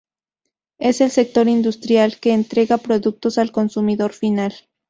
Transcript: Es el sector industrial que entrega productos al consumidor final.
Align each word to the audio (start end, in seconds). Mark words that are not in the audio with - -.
Es 0.79 0.99
el 1.01 1.11
sector 1.11 1.47
industrial 1.47 2.19
que 2.19 2.33
entrega 2.33 2.79
productos 2.79 3.37
al 3.37 3.51
consumidor 3.51 4.13
final. 4.13 4.55